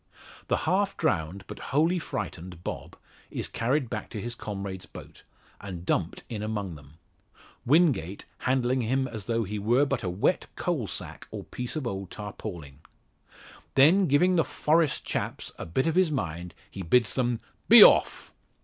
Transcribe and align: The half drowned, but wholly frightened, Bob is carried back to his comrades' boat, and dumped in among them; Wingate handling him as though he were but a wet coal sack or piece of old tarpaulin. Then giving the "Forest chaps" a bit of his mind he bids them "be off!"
The 0.47 0.57
half 0.65 0.97
drowned, 0.97 1.43
but 1.45 1.59
wholly 1.69 1.99
frightened, 1.99 2.63
Bob 2.63 2.95
is 3.29 3.47
carried 3.47 3.87
back 3.87 4.09
to 4.09 4.19
his 4.19 4.33
comrades' 4.33 4.87
boat, 4.87 5.21
and 5.59 5.85
dumped 5.85 6.23
in 6.27 6.41
among 6.41 6.73
them; 6.73 6.95
Wingate 7.67 8.25
handling 8.39 8.81
him 8.81 9.07
as 9.07 9.25
though 9.25 9.43
he 9.43 9.59
were 9.59 9.85
but 9.85 10.01
a 10.01 10.09
wet 10.09 10.47
coal 10.55 10.87
sack 10.87 11.27
or 11.29 11.43
piece 11.43 11.75
of 11.75 11.85
old 11.85 12.09
tarpaulin. 12.09 12.79
Then 13.75 14.07
giving 14.07 14.37
the 14.37 14.43
"Forest 14.43 15.05
chaps" 15.05 15.51
a 15.59 15.67
bit 15.67 15.85
of 15.85 15.93
his 15.93 16.09
mind 16.09 16.55
he 16.71 16.81
bids 16.81 17.13
them 17.13 17.39
"be 17.69 17.83
off!" 17.83 18.33